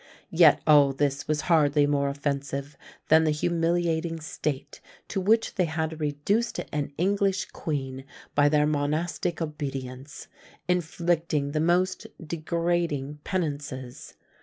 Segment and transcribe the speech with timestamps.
[0.31, 2.75] Yet all this was hardly more offensive
[3.09, 9.43] than the humiliating state to which they had reduced an English queen by their monastic
[9.43, 10.27] obedience:
[10.67, 14.15] inflicting the most degrading penances.